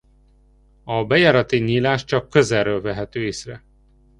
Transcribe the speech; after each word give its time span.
A 0.83 1.05
bejárati 1.05 1.57
nyílás 1.59 2.03
csak 2.03 2.29
közelről 2.29 2.81
vehető 2.81 3.19
észre. 3.23 3.63